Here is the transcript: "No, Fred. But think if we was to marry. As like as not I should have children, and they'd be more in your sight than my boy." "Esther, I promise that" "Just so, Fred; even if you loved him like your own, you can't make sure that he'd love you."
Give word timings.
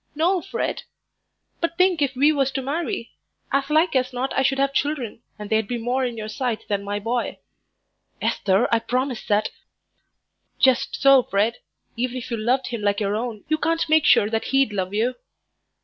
"No, 0.15 0.41
Fred. 0.41 0.81
But 1.59 1.77
think 1.77 2.01
if 2.01 2.15
we 2.15 2.31
was 2.31 2.49
to 2.53 2.61
marry. 2.63 3.11
As 3.51 3.69
like 3.69 3.95
as 3.95 4.11
not 4.11 4.33
I 4.35 4.41
should 4.41 4.57
have 4.57 4.73
children, 4.73 5.21
and 5.37 5.47
they'd 5.47 5.67
be 5.67 5.77
more 5.77 6.03
in 6.03 6.17
your 6.17 6.27
sight 6.27 6.67
than 6.67 6.83
my 6.83 6.97
boy." 6.97 7.37
"Esther, 8.19 8.67
I 8.71 8.79
promise 8.79 9.23
that" 9.27 9.51
"Just 10.67 10.99
so, 10.99 11.21
Fred; 11.21 11.57
even 11.95 12.17
if 12.17 12.31
you 12.31 12.37
loved 12.37 12.69
him 12.69 12.81
like 12.81 12.99
your 12.99 13.15
own, 13.15 13.43
you 13.47 13.59
can't 13.59 13.87
make 13.87 14.05
sure 14.05 14.27
that 14.27 14.45
he'd 14.45 14.73
love 14.73 14.91
you." 14.91 15.17